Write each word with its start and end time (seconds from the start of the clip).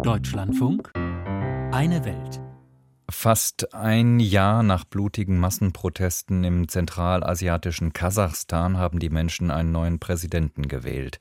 Deutschlandfunk 0.00 0.90
Eine 0.94 2.04
Welt. 2.04 2.40
Fast 3.08 3.74
ein 3.74 4.18
Jahr 4.18 4.62
nach 4.62 4.84
blutigen 4.84 5.38
Massenprotesten 5.38 6.42
im 6.42 6.66
zentralasiatischen 6.66 7.92
Kasachstan 7.92 8.78
haben 8.78 8.98
die 8.98 9.10
Menschen 9.10 9.50
einen 9.50 9.70
neuen 9.70 10.00
Präsidenten 10.00 10.66
gewählt. 10.66 11.20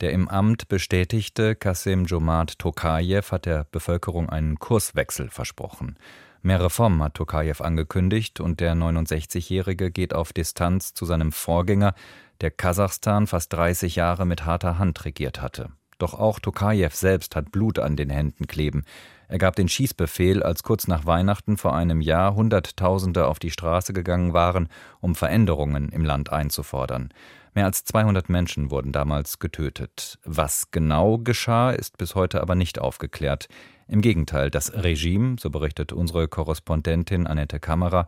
Der 0.00 0.12
im 0.12 0.28
Amt 0.28 0.68
bestätigte 0.68 1.54
Kasim 1.54 2.04
Jomart 2.04 2.58
Tokayev 2.58 3.32
hat 3.32 3.46
der 3.46 3.64
Bevölkerung 3.70 4.28
einen 4.28 4.58
Kurswechsel 4.58 5.30
versprochen. 5.30 5.96
Mehr 6.42 6.62
Reformen 6.62 7.02
hat 7.02 7.14
Tokayev 7.14 7.62
angekündigt 7.62 8.40
und 8.40 8.60
der 8.60 8.74
69-Jährige 8.74 9.90
geht 9.90 10.12
auf 10.12 10.32
Distanz 10.32 10.92
zu 10.92 11.06
seinem 11.06 11.32
Vorgänger, 11.32 11.94
der 12.40 12.50
Kasachstan 12.50 13.26
fast 13.26 13.52
30 13.54 13.96
Jahre 13.96 14.26
mit 14.26 14.44
harter 14.44 14.78
Hand 14.78 15.04
regiert 15.04 15.40
hatte. 15.40 15.70
Doch 15.98 16.14
auch 16.14 16.38
Tokajew 16.38 16.90
selbst 16.92 17.36
hat 17.36 17.52
Blut 17.52 17.78
an 17.78 17.96
den 17.96 18.10
Händen 18.10 18.46
kleben. 18.46 18.84
Er 19.28 19.38
gab 19.38 19.56
den 19.56 19.68
Schießbefehl, 19.68 20.42
als 20.42 20.62
kurz 20.62 20.88
nach 20.88 21.04
Weihnachten 21.04 21.58
vor 21.58 21.74
einem 21.76 22.00
Jahr 22.00 22.34
Hunderttausende 22.34 23.26
auf 23.26 23.38
die 23.38 23.50
Straße 23.50 23.92
gegangen 23.92 24.32
waren, 24.32 24.68
um 25.00 25.14
Veränderungen 25.14 25.90
im 25.90 26.04
Land 26.04 26.32
einzufordern. 26.32 27.10
Mehr 27.54 27.66
als 27.66 27.84
200 27.84 28.28
Menschen 28.28 28.70
wurden 28.70 28.92
damals 28.92 29.38
getötet. 29.38 30.18
Was 30.24 30.70
genau 30.70 31.18
geschah, 31.18 31.72
ist 31.72 31.98
bis 31.98 32.14
heute 32.14 32.40
aber 32.40 32.54
nicht 32.54 32.78
aufgeklärt. 32.78 33.48
Im 33.88 34.00
Gegenteil, 34.00 34.50
das 34.50 34.72
Regime, 34.72 35.36
so 35.40 35.50
berichtet 35.50 35.92
unsere 35.92 36.28
Korrespondentin 36.28 37.26
Annette 37.26 37.58
Kammerer, 37.58 38.06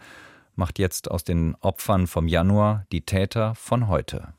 macht 0.54 0.78
jetzt 0.78 1.10
aus 1.10 1.24
den 1.24 1.54
Opfern 1.60 2.06
vom 2.06 2.28
Januar 2.28 2.86
die 2.92 3.02
Täter 3.02 3.54
von 3.56 3.88
heute. 3.88 4.34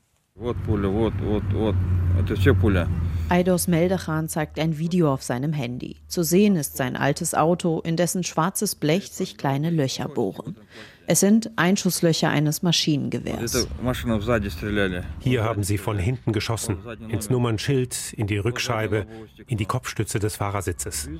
Eidos 3.28 3.68
Meldechan 3.68 4.28
zeigt 4.28 4.58
ein 4.58 4.78
Video 4.78 5.12
auf 5.12 5.22
seinem 5.22 5.52
Handy. 5.52 5.96
Zu 6.08 6.22
sehen 6.22 6.56
ist 6.56 6.76
sein 6.76 6.96
altes 6.96 7.34
Auto, 7.34 7.80
in 7.80 7.96
dessen 7.96 8.24
schwarzes 8.24 8.74
Blech 8.74 9.12
sich 9.12 9.36
kleine 9.36 9.70
Löcher 9.70 10.08
bohren. 10.08 10.56
Es 11.12 11.20
sind 11.20 11.50
Einschusslöcher 11.56 12.30
eines 12.30 12.62
Maschinengewehrs. 12.62 13.68
Hier 15.18 15.44
haben 15.44 15.62
sie 15.62 15.76
von 15.76 15.98
hinten 15.98 16.32
geschossen, 16.32 16.78
ins 17.10 17.28
Nummernschild, 17.28 18.14
in 18.14 18.26
die 18.26 18.38
Rückscheibe, 18.38 19.04
in 19.46 19.58
die 19.58 19.66
Kopfstütze 19.66 20.20
des 20.20 20.36
Fahrersitzes. 20.36 21.10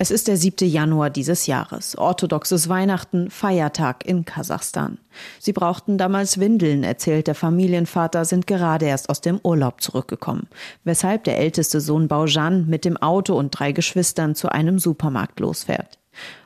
Es 0.00 0.10
ist 0.10 0.26
der 0.26 0.36
7. 0.36 0.68
Januar 0.68 1.10
dieses 1.10 1.46
Jahres, 1.46 1.96
orthodoxes 1.96 2.68
Weihnachten, 2.68 3.30
Feiertag 3.30 4.04
in 4.04 4.24
Kasachstan. 4.24 4.98
Sie 5.38 5.52
brauchten 5.52 5.96
damals 5.96 6.40
Windeln, 6.40 6.82
erzählt 6.82 7.28
der 7.28 7.36
Familienvater, 7.36 8.24
sind 8.24 8.48
gerade 8.48 8.86
erst 8.86 9.10
aus 9.10 9.20
dem 9.20 9.38
Urlaub 9.44 9.80
zurückgekommen, 9.80 10.48
weshalb 10.82 11.22
der 11.22 11.38
älteste 11.38 11.80
Sohn 11.80 12.08
Baujan 12.08 12.66
mit 12.66 12.84
dem 12.84 12.96
Auto 12.96 13.38
und 13.38 13.56
drei 13.56 13.70
Geschwistern 13.70 14.34
zu 14.34 14.48
einem 14.48 14.80
Supermarkt 14.80 15.38
losfährt. 15.38 16.00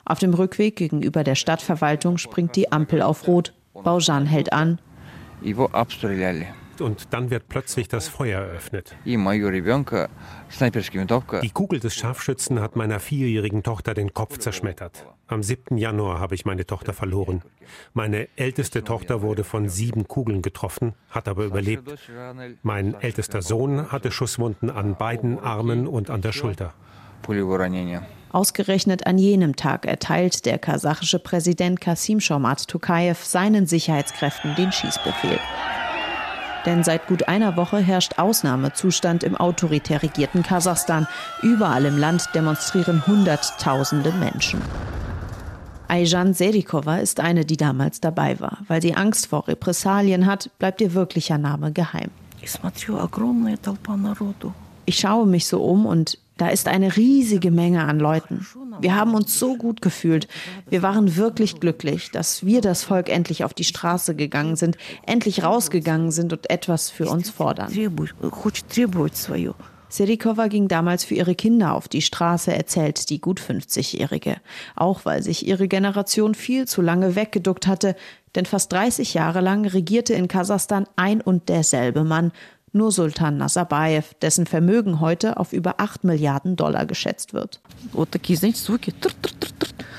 Auf 0.05 0.19
dem 0.19 0.33
Rückweg 0.33 0.75
gegenüber 0.75 1.23
der 1.23 1.35
Stadtverwaltung 1.35 2.17
springt 2.17 2.55
die 2.55 2.71
Ampel 2.71 3.01
auf 3.01 3.27
Rot. 3.27 3.53
Baujan 3.73 4.25
hält 4.25 4.53
an. 4.53 4.79
Und 6.79 7.13
dann 7.13 7.29
wird 7.29 7.49
plötzlich 7.49 7.87
das 7.87 8.07
Feuer 8.07 8.41
eröffnet. 8.41 8.95
Die 9.05 9.15
Kugel 11.53 11.79
des 11.79 11.95
Scharfschützen 11.95 12.59
hat 12.61 12.75
meiner 12.75 12.99
vierjährigen 12.99 13.61
Tochter 13.63 13.93
den 13.93 14.13
Kopf 14.13 14.39
zerschmettert. 14.39 15.05
Am 15.27 15.43
7. 15.43 15.77
Januar 15.77 16.19
habe 16.19 16.35
ich 16.35 16.45
meine 16.45 16.65
Tochter 16.65 16.93
verloren. 16.93 17.43
Meine 17.93 18.27
älteste 18.35 18.83
Tochter 18.83 19.21
wurde 19.21 19.43
von 19.43 19.69
sieben 19.69 20.07
Kugeln 20.07 20.41
getroffen, 20.41 20.93
hat 21.09 21.27
aber 21.27 21.45
überlebt. 21.45 21.93
Mein 22.63 22.95
ältester 22.95 23.41
Sohn 23.41 23.91
hatte 23.91 24.11
Schusswunden 24.11 24.69
an 24.69 24.95
beiden 24.95 25.39
Armen 25.39 25.87
und 25.87 26.09
an 26.09 26.21
der 26.21 26.31
Schulter. 26.31 26.73
Ausgerechnet 28.31 29.05
an 29.05 29.17
jenem 29.17 29.55
Tag 29.55 29.85
erteilt 29.85 30.45
der 30.45 30.57
kasachische 30.57 31.19
Präsident 31.19 31.79
Kasim 31.79 32.19
Shomat 32.19 32.67
Tokayev 32.67 33.23
seinen 33.23 33.67
Sicherheitskräften 33.67 34.55
den 34.55 34.71
Schießbefehl. 34.71 35.39
Denn 36.65 36.83
seit 36.83 37.07
gut 37.07 37.27
einer 37.27 37.57
Woche 37.57 37.77
herrscht 37.77 38.17
Ausnahmezustand 38.17 39.23
im 39.23 39.35
autoritär 39.35 40.01
regierten 40.01 40.43
Kasachstan. 40.43 41.07
Überall 41.41 41.85
im 41.85 41.97
Land 41.97 42.29
demonstrieren 42.33 43.05
Hunderttausende 43.05 44.11
Menschen. 44.13 44.61
Ayjan 45.87 46.33
Serikova 46.33 46.97
ist 46.97 47.19
eine, 47.19 47.45
die 47.45 47.57
damals 47.57 47.99
dabei 47.99 48.39
war. 48.39 48.59
Weil 48.67 48.81
sie 48.81 48.95
Angst 48.95 49.27
vor 49.27 49.47
Repressalien 49.47 50.25
hat, 50.25 50.49
bleibt 50.57 50.81
ihr 50.81 50.93
wirklicher 50.93 51.37
Name 51.37 51.71
geheim. 51.71 52.09
Ich 54.85 54.97
schaue 54.97 55.27
mich 55.27 55.45
so 55.47 55.63
um 55.63 55.85
und 55.85 56.17
da 56.37 56.49
ist 56.49 56.67
eine 56.67 56.95
riesige 56.97 57.51
Menge 57.51 57.83
an 57.83 57.99
Leuten. 57.99 58.45
Wir 58.79 58.95
haben 58.95 59.13
uns 59.13 59.37
so 59.37 59.55
gut 59.55 59.81
gefühlt. 59.81 60.27
Wir 60.67 60.81
waren 60.81 61.15
wirklich 61.15 61.59
glücklich, 61.59 62.11
dass 62.11 62.45
wir 62.45 62.61
das 62.61 62.83
Volk 62.83 63.09
endlich 63.09 63.43
auf 63.43 63.53
die 63.53 63.63
Straße 63.63 64.15
gegangen 64.15 64.55
sind, 64.55 64.77
endlich 65.05 65.43
rausgegangen 65.43 66.11
sind 66.11 66.33
und 66.33 66.49
etwas 66.49 66.89
für 66.89 67.07
uns 67.07 67.29
fordern. 67.29 67.69
Serikova 69.93 70.47
ging 70.47 70.67
damals 70.67 71.03
für 71.03 71.13
ihre 71.13 71.35
Kinder 71.35 71.75
auf 71.75 71.87
die 71.87 72.01
Straße, 72.01 72.51
erzählt 72.51 73.11
die 73.11 73.21
gut 73.21 73.39
50-Jährige. 73.39 74.37
Auch 74.75 75.05
weil 75.05 75.21
sich 75.21 75.45
ihre 75.45 75.67
Generation 75.67 76.33
viel 76.33 76.67
zu 76.67 76.81
lange 76.81 77.15
weggeduckt 77.15 77.67
hatte, 77.67 77.95
denn 78.33 78.47
fast 78.47 78.73
30 78.73 79.13
Jahre 79.13 79.41
lang 79.41 79.67
regierte 79.67 80.15
in 80.15 80.27
Kasachstan 80.27 80.87
ein 80.95 81.21
und 81.21 81.47
derselbe 81.47 82.03
Mann, 82.03 82.31
nur 82.73 82.91
Sultan 82.91 83.37
Nazarbayev, 83.37 84.13
dessen 84.21 84.45
Vermögen 84.45 84.99
heute 84.99 85.37
auf 85.37 85.53
über 85.53 85.75
8 85.79 86.03
Milliarden 86.03 86.55
Dollar 86.55 86.85
geschätzt 86.85 87.33
wird. 87.33 87.61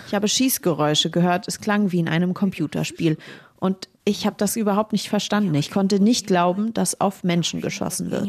Ich 0.06 0.14
habe 0.14 0.28
Schießgeräusche 0.28 1.10
gehört, 1.10 1.48
es 1.48 1.60
klang 1.60 1.92
wie 1.92 2.00
in 2.00 2.08
einem 2.08 2.34
Computerspiel. 2.34 3.16
Und 3.58 3.88
ich 4.04 4.26
habe 4.26 4.36
das 4.36 4.56
überhaupt 4.56 4.92
nicht 4.92 5.08
verstanden. 5.08 5.54
Ich 5.54 5.70
konnte 5.70 5.98
nicht 5.98 6.26
glauben, 6.26 6.74
dass 6.74 7.00
auf 7.00 7.24
Menschen 7.24 7.62
geschossen 7.62 8.10
wird. 8.10 8.24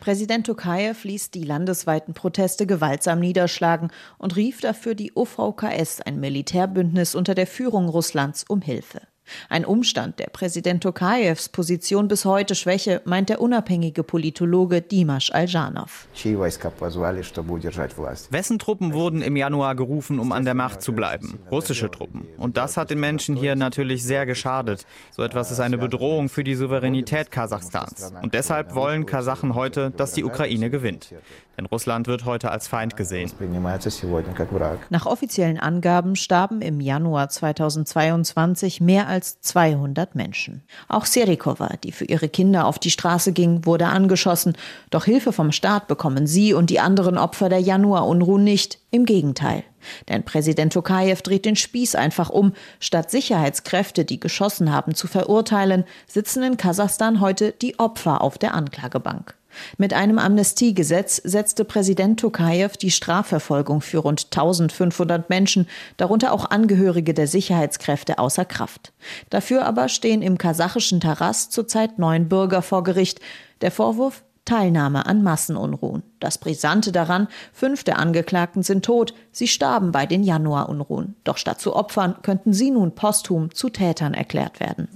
Präsident 0.00 0.46
Tokayev 0.46 1.04
ließ 1.04 1.30
die 1.30 1.44
landesweiten 1.44 2.12
Proteste 2.12 2.66
gewaltsam 2.66 3.20
niederschlagen 3.20 3.90
und 4.18 4.34
rief 4.34 4.60
dafür 4.60 4.96
die 4.96 5.12
OVKS, 5.14 6.00
ein 6.00 6.18
Militärbündnis 6.18 7.14
unter 7.14 7.36
der 7.36 7.46
Führung 7.46 7.88
Russlands, 7.88 8.44
um 8.48 8.60
Hilfe. 8.60 9.02
Ein 9.48 9.64
Umstand, 9.64 10.18
der 10.18 10.26
Präsident 10.26 10.82
Tokajews 10.82 11.48
Position 11.48 12.08
bis 12.08 12.24
heute 12.24 12.54
schwäche, 12.54 13.00
meint 13.04 13.28
der 13.28 13.40
unabhängige 13.40 14.02
Politologe 14.02 14.82
Dimash 14.82 15.32
Aljanov. 15.32 16.06
Wessen 18.30 18.58
Truppen 18.58 18.92
wurden 18.92 19.22
im 19.22 19.36
Januar 19.36 19.74
gerufen, 19.74 20.18
um 20.18 20.32
an 20.32 20.44
der 20.44 20.54
Macht 20.54 20.82
zu 20.82 20.92
bleiben? 20.92 21.38
Russische 21.50 21.90
Truppen. 21.90 22.26
Und 22.38 22.56
das 22.56 22.76
hat 22.76 22.90
den 22.90 23.00
Menschen 23.00 23.36
hier 23.36 23.56
natürlich 23.56 24.02
sehr 24.02 24.26
geschadet. 24.26 24.86
So 25.10 25.22
etwas 25.22 25.50
ist 25.50 25.60
eine 25.60 25.78
Bedrohung 25.78 26.28
für 26.28 26.44
die 26.44 26.54
Souveränität 26.54 27.30
Kasachstans. 27.30 28.12
Und 28.22 28.34
deshalb 28.34 28.74
wollen 28.74 29.06
Kasachen 29.06 29.54
heute, 29.54 29.90
dass 29.90 30.12
die 30.12 30.24
Ukraine 30.24 30.70
gewinnt. 30.70 31.14
Denn 31.56 31.66
Russland 31.66 32.06
wird 32.06 32.24
heute 32.24 32.50
als 32.50 32.66
Feind 32.66 32.96
gesehen. 32.96 33.30
Nach 34.90 35.06
offiziellen 35.06 35.58
Angaben 35.58 36.16
starben 36.16 36.62
im 36.62 36.80
Januar 36.80 37.28
2022 37.28 38.80
mehr 38.80 39.06
als 39.06 39.21
200 39.24 40.14
Menschen. 40.14 40.62
Auch 40.88 41.06
Serikova, 41.06 41.76
die 41.82 41.92
für 41.92 42.04
ihre 42.04 42.28
Kinder 42.28 42.66
auf 42.66 42.78
die 42.78 42.90
Straße 42.90 43.32
ging, 43.32 43.64
wurde 43.64 43.86
angeschossen. 43.86 44.56
Doch 44.90 45.04
Hilfe 45.04 45.32
vom 45.32 45.52
Staat 45.52 45.88
bekommen 45.88 46.26
sie 46.26 46.54
und 46.54 46.70
die 46.70 46.80
anderen 46.80 47.18
Opfer 47.18 47.48
der 47.48 47.60
Januarunruhen 47.60 48.44
nicht. 48.44 48.78
Im 48.90 49.06
Gegenteil. 49.06 49.64
Denn 50.08 50.22
Präsident 50.22 50.74
Tokayev 50.74 51.22
dreht 51.22 51.46
den 51.46 51.56
Spieß 51.56 51.94
einfach 51.94 52.28
um. 52.28 52.52
Statt 52.78 53.10
Sicherheitskräfte, 53.10 54.04
die 54.04 54.20
geschossen 54.20 54.70
haben, 54.70 54.94
zu 54.94 55.06
verurteilen, 55.06 55.84
sitzen 56.06 56.42
in 56.42 56.56
Kasachstan 56.58 57.20
heute 57.20 57.52
die 57.52 57.78
Opfer 57.78 58.20
auf 58.20 58.36
der 58.36 58.54
Anklagebank. 58.54 59.34
Mit 59.78 59.92
einem 59.92 60.18
Amnestiegesetz 60.18 61.16
setzte 61.16 61.64
Präsident 61.64 62.20
Tokayev 62.20 62.76
die 62.76 62.90
Strafverfolgung 62.90 63.80
für 63.80 63.98
rund 63.98 64.26
1500 64.26 65.28
Menschen, 65.30 65.68
darunter 65.96 66.32
auch 66.32 66.50
Angehörige 66.50 67.14
der 67.14 67.26
Sicherheitskräfte, 67.26 68.18
außer 68.18 68.44
Kraft. 68.44 68.92
Dafür 69.30 69.64
aber 69.64 69.88
stehen 69.88 70.22
im 70.22 70.38
kasachischen 70.38 71.00
Taras 71.00 71.50
zurzeit 71.50 71.98
neun 71.98 72.28
Bürger 72.28 72.62
vor 72.62 72.82
Gericht. 72.82 73.20
Der 73.60 73.70
Vorwurf 73.70 74.22
Teilnahme 74.44 75.06
an 75.06 75.22
Massenunruhen. 75.22 76.02
Das 76.18 76.38
Brisante 76.38 76.92
daran, 76.92 77.28
fünf 77.52 77.84
der 77.84 77.98
Angeklagten 77.98 78.62
sind 78.62 78.84
tot, 78.84 79.14
sie 79.30 79.48
starben 79.48 79.92
bei 79.92 80.06
den 80.06 80.22
Januarunruhen. 80.22 81.16
Doch 81.24 81.36
statt 81.36 81.60
zu 81.60 81.74
Opfern 81.74 82.16
könnten 82.22 82.52
sie 82.52 82.70
nun 82.70 82.94
posthum 82.94 83.54
zu 83.54 83.70
Tätern 83.70 84.14
erklärt 84.14 84.60
werden. 84.60 84.88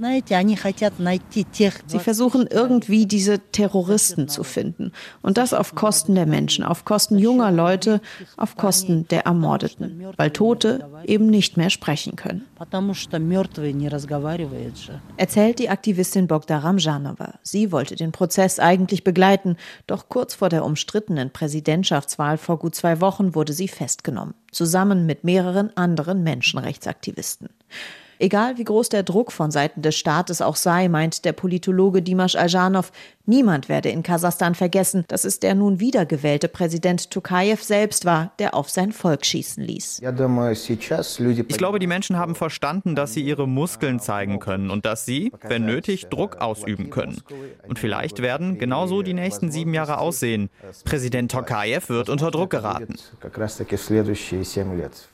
Sie 1.86 1.98
versuchen 1.98 2.46
irgendwie 2.48 3.06
diese 3.06 3.38
Terroristen 3.38 4.28
zu 4.28 4.44
finden. 4.44 4.92
Und 5.22 5.38
das 5.38 5.52
auf 5.52 5.74
Kosten 5.74 6.14
der 6.14 6.26
Menschen, 6.26 6.64
auf 6.64 6.84
Kosten 6.84 7.18
junger 7.18 7.50
Leute, 7.50 8.00
auf 8.36 8.56
Kosten 8.56 9.06
der 9.08 9.26
Ermordeten. 9.26 10.04
Weil 10.16 10.30
Tote 10.30 10.88
eben 11.04 11.26
nicht 11.26 11.56
mehr 11.56 11.70
sprechen 11.70 12.16
können. 12.16 12.46
Erzählt 15.16 15.58
die 15.58 15.68
Aktivistin 15.68 16.26
Bogda 16.26 16.58
Ramjanova. 16.58 17.34
Sie 17.42 17.72
wollte 17.72 17.96
den 17.96 18.12
Prozess 18.12 18.58
eigentlich 18.58 19.04
begleiten 19.04 19.35
streiten. 19.36 19.56
Doch 19.86 20.08
kurz 20.08 20.34
vor 20.34 20.48
der 20.48 20.64
umstrittenen 20.64 21.30
Präsidentschaftswahl 21.30 22.38
vor 22.38 22.58
gut 22.58 22.74
zwei 22.74 23.00
Wochen 23.00 23.34
wurde 23.34 23.52
sie 23.52 23.68
festgenommen, 23.68 24.34
zusammen 24.50 25.06
mit 25.06 25.24
mehreren 25.24 25.76
anderen 25.76 26.22
Menschenrechtsaktivisten. 26.22 27.48
Egal 28.18 28.56
wie 28.56 28.64
groß 28.64 28.88
der 28.88 29.02
Druck 29.02 29.30
von 29.30 29.50
Seiten 29.50 29.82
des 29.82 29.94
Staates 29.94 30.40
auch 30.40 30.56
sei, 30.56 30.88
meint 30.88 31.26
der 31.26 31.32
Politologe 31.34 32.00
Dimash 32.00 32.34
Aljanov, 32.34 32.90
niemand 33.26 33.68
werde 33.68 33.88
in 33.88 34.02
Kasachstan 34.02 34.54
vergessen, 34.54 35.04
dass 35.08 35.24
es 35.24 35.40
der 35.40 35.54
nun 35.54 35.80
wiedergewählte 35.80 36.48
Präsident 36.48 37.10
Tokayev 37.10 37.62
selbst 37.62 38.04
war, 38.04 38.32
der 38.38 38.54
auf 38.54 38.68
sein 38.70 38.92
Volk 38.92 39.24
schießen 39.24 39.62
ließ. 39.62 40.02
Ich 40.02 41.58
glaube, 41.58 41.78
die 41.78 41.86
Menschen 41.86 42.16
haben 42.16 42.34
verstanden, 42.34 42.94
dass 42.94 43.14
sie 43.14 43.22
ihre 43.22 43.48
Muskeln 43.48 44.00
zeigen 44.00 44.38
können 44.38 44.70
und 44.70 44.86
dass 44.86 45.04
sie, 45.04 45.32
wenn 45.42 45.64
nötig, 45.64 46.06
Druck 46.06 46.36
ausüben 46.36 46.90
können. 46.90 47.20
Und 47.68 47.78
vielleicht 47.78 48.22
werden 48.22 48.58
genauso 48.58 49.02
die 49.02 49.14
nächsten 49.14 49.50
sieben 49.50 49.74
Jahre 49.74 49.98
aussehen. 49.98 50.50
Präsident 50.84 51.30
Tokayev 51.30 51.88
wird 51.88 52.08
unter 52.08 52.30
Druck 52.30 52.50
geraten. 52.50 52.96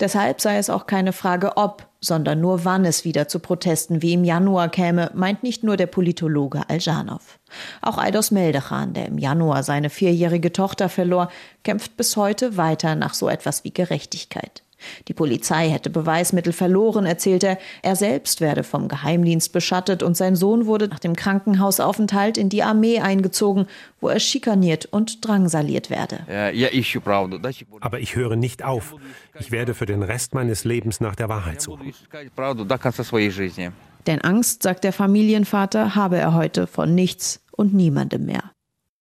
Deshalb 0.00 0.40
sei 0.40 0.56
es 0.58 0.70
auch 0.70 0.86
keine 0.86 1.12
Frage, 1.12 1.56
ob 1.56 1.86
sondern 2.02 2.40
nur 2.40 2.64
wann 2.64 2.84
es 2.84 3.04
wieder 3.04 3.28
zu 3.28 3.38
Protesten 3.38 4.02
wie 4.02 4.12
im 4.12 4.24
Januar 4.24 4.68
käme, 4.68 5.10
meint 5.14 5.42
nicht 5.42 5.62
nur 5.62 5.76
der 5.76 5.86
Politologe 5.86 6.68
Aljanov. 6.68 7.38
Auch 7.80 7.96
Eidos 8.02 8.30
Meldechan, 8.30 8.92
der 8.92 9.06
im 9.06 9.18
Januar 9.18 9.62
seine 9.62 9.90
vierjährige 9.90 10.52
Tochter 10.52 10.88
verlor, 10.88 11.28
kämpft 11.62 11.96
bis 11.96 12.16
heute 12.16 12.56
weiter 12.56 12.94
nach 12.94 13.14
so 13.14 13.28
etwas 13.28 13.64
wie 13.64 13.72
Gerechtigkeit. 13.72 14.62
Die 15.08 15.14
Polizei 15.14 15.68
hätte 15.68 15.90
Beweismittel 15.90 16.52
verloren, 16.52 17.06
erzählt 17.06 17.44
er. 17.44 17.58
Er 17.82 17.96
selbst 17.96 18.40
werde 18.40 18.64
vom 18.64 18.88
Geheimdienst 18.88 19.52
beschattet 19.52 20.02
und 20.02 20.16
sein 20.16 20.36
Sohn 20.36 20.66
wurde 20.66 20.88
nach 20.88 20.98
dem 20.98 21.16
Krankenhausaufenthalt 21.16 22.38
in 22.38 22.48
die 22.48 22.62
Armee 22.62 23.00
eingezogen, 23.00 23.66
wo 24.00 24.08
er 24.08 24.20
schikaniert 24.20 24.86
und 24.86 25.26
drangsaliert 25.26 25.90
werde. 25.90 26.20
Aber 27.80 28.00
ich 28.00 28.16
höre 28.16 28.36
nicht 28.36 28.64
auf. 28.64 28.94
Ich 29.38 29.50
werde 29.50 29.74
für 29.74 29.86
den 29.86 30.02
Rest 30.02 30.34
meines 30.34 30.64
Lebens 30.64 31.00
nach 31.00 31.14
der 31.14 31.28
Wahrheit 31.28 31.60
suchen. 31.60 31.92
Denn 34.06 34.20
Angst, 34.20 34.64
sagt 34.64 34.84
der 34.84 34.92
Familienvater, 34.92 35.94
habe 35.94 36.18
er 36.18 36.34
heute 36.34 36.66
von 36.66 36.94
nichts 36.94 37.41
und 37.52 37.74
niemandem 37.74 38.26
mehr. 38.26 38.52